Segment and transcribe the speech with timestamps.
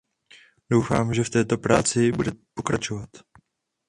[0.69, 3.09] Doufám, že v této práci bude pokračovat.